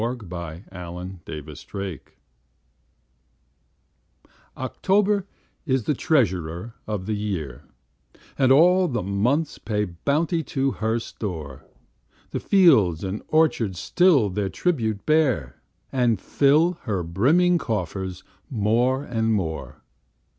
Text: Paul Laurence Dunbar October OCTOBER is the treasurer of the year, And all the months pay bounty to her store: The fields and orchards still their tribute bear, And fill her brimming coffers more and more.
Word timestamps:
Paul 0.01 0.17
Laurence 0.71 1.19
Dunbar 1.25 1.45
October 1.45 2.07
OCTOBER 4.57 5.27
is 5.67 5.83
the 5.83 5.93
treasurer 5.93 6.73
of 6.87 7.05
the 7.05 7.13
year, 7.13 7.65
And 8.35 8.51
all 8.51 8.87
the 8.87 9.03
months 9.03 9.59
pay 9.59 9.85
bounty 9.85 10.41
to 10.41 10.71
her 10.71 10.97
store: 10.97 11.67
The 12.31 12.39
fields 12.39 13.03
and 13.03 13.21
orchards 13.27 13.77
still 13.77 14.31
their 14.31 14.49
tribute 14.49 15.05
bear, 15.05 15.61
And 15.91 16.19
fill 16.19 16.79
her 16.89 17.03
brimming 17.03 17.59
coffers 17.59 18.23
more 18.49 19.03
and 19.03 19.31
more. 19.31 19.83